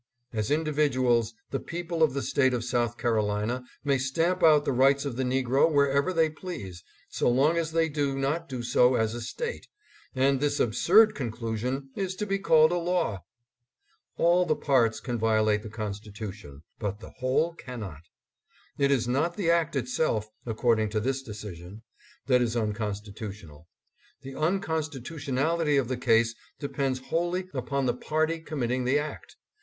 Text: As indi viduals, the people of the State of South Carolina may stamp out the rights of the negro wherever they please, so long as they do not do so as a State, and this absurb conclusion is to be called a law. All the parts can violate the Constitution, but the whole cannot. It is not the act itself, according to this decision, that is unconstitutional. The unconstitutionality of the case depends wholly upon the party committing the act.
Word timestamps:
As 0.33 0.49
indi 0.49 0.71
viduals, 0.71 1.33
the 1.51 1.59
people 1.59 2.01
of 2.01 2.15
the 2.15 2.23
State 2.23 2.55
of 2.55 2.63
South 2.63 2.97
Carolina 2.97 3.63
may 3.83 3.99
stamp 3.99 4.41
out 4.41 4.65
the 4.65 4.71
rights 4.71 5.05
of 5.05 5.15
the 5.15 5.21
negro 5.21 5.71
wherever 5.71 6.11
they 6.11 6.27
please, 6.27 6.83
so 7.07 7.29
long 7.29 7.55
as 7.55 7.71
they 7.71 7.87
do 7.87 8.17
not 8.17 8.49
do 8.49 8.63
so 8.63 8.95
as 8.95 9.13
a 9.13 9.21
State, 9.21 9.67
and 10.15 10.39
this 10.39 10.59
absurb 10.59 11.13
conclusion 11.13 11.91
is 11.95 12.15
to 12.15 12.25
be 12.25 12.39
called 12.39 12.71
a 12.71 12.79
law. 12.79 13.23
All 14.17 14.43
the 14.43 14.55
parts 14.55 14.99
can 14.99 15.19
violate 15.19 15.61
the 15.61 15.69
Constitution, 15.69 16.63
but 16.79 16.99
the 16.99 17.11
whole 17.19 17.53
cannot. 17.53 18.01
It 18.79 18.89
is 18.89 19.07
not 19.07 19.37
the 19.37 19.51
act 19.51 19.75
itself, 19.75 20.27
according 20.47 20.89
to 20.89 20.99
this 20.99 21.21
decision, 21.21 21.83
that 22.25 22.41
is 22.41 22.57
unconstitutional. 22.57 23.67
The 24.23 24.33
unconstitutionality 24.33 25.77
of 25.77 25.89
the 25.89 25.95
case 25.95 26.33
depends 26.59 26.97
wholly 26.97 27.49
upon 27.53 27.85
the 27.85 27.93
party 27.93 28.39
committing 28.39 28.83
the 28.85 28.97
act. 28.97 29.35